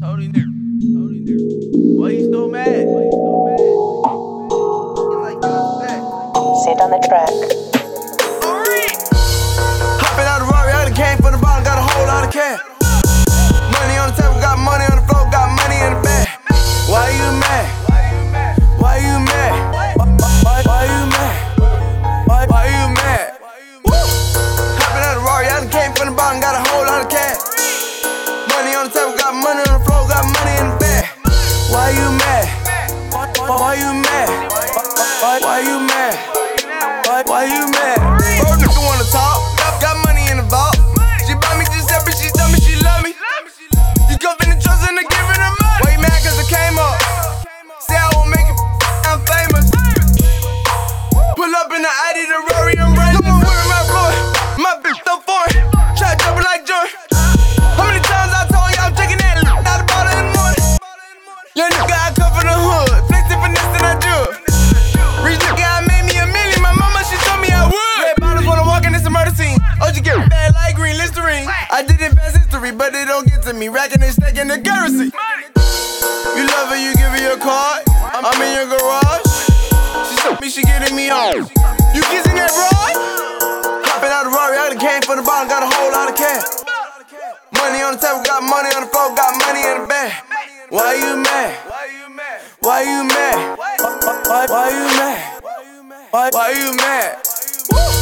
[0.00, 0.48] Totally new.
[0.94, 1.98] Totally new.
[1.98, 2.86] Why you so mad?
[2.86, 3.60] Why you so mad?
[5.20, 5.40] Like.
[6.62, 7.30] CiD on the track.
[10.00, 12.32] Hopping out the Rari, I done came from the bottom, got a whole lot of
[12.32, 12.69] cash.
[32.10, 32.46] You mad?
[33.14, 34.28] Why, why, you mad?
[35.22, 36.14] Why, why, you mad?
[37.06, 37.98] Why, why you mad?
[38.42, 39.38] Bro, nigga wanna talk.
[39.80, 40.74] Got money in the vault.
[41.26, 43.14] She bought me Giuseppe, she tell me she love me.
[44.10, 45.78] You come in the trust and give her money.
[45.86, 46.98] Why you mad cause I came up?
[47.78, 48.58] Say I won't make it,
[49.06, 49.70] I'm famous.
[51.38, 52.49] Pull up in the ID, the
[72.72, 73.68] but it don't get to me.
[73.68, 75.10] Racking and stacking the currency.
[76.36, 77.82] You love her, you give her your card.
[78.14, 79.26] I'm, in your garage.
[80.08, 81.48] She told me she getting me home.
[81.94, 82.94] You kissing that broad?
[83.86, 86.16] Hopping out the Rari, I done came from the bottom, got a whole lot of
[86.16, 86.46] cash.
[87.54, 90.12] Money on the table, got money on the floor, got money in the bag.
[90.70, 91.56] Why you mad?
[92.60, 93.58] Why you mad?
[93.58, 95.42] Why, why, why you mad?
[95.42, 96.34] Why, you mad?
[96.34, 97.99] why you mad?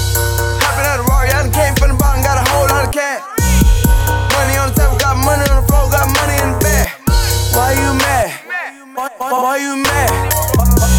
[9.69, 10.33] You mad?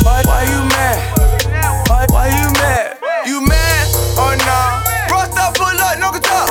[0.05, 1.01] Why, why you mad?
[1.89, 3.01] Why, why you mad?
[3.25, 4.85] You mad oh, or nah?
[5.09, 6.45] Brought up, pull up, no guitar.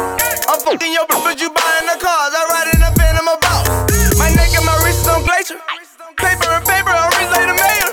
[0.51, 2.35] I'm fucking your bitch, but you buying the cars.
[2.35, 3.67] I ride in a van, I'm a boss.
[4.19, 5.63] My neck and my wrist is on glacier.
[6.19, 7.91] Paper and paper, I'm rich the mayor.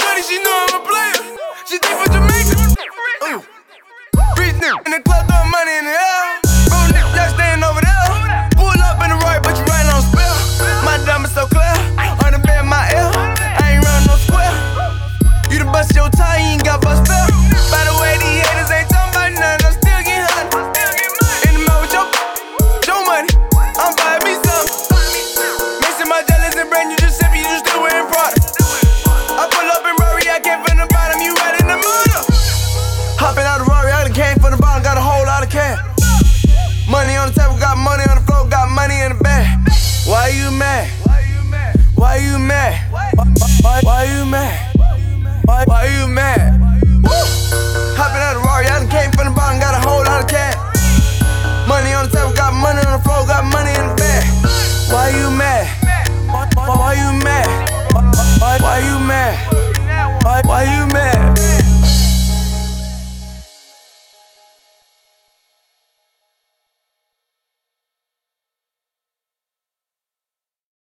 [0.00, 1.20] Shorty, she know I'm a player.
[1.68, 2.56] She deep for Jamaica.
[34.20, 35.80] Came from the bottom, got a whole lot of cash.
[36.90, 37.39] Money on the